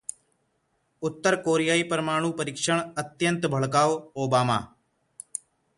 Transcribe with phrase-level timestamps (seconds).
[1.03, 4.59] उत्तर कोरियाई परमाणु परीक्षण अत्यंत भड़काऊ: ओबामा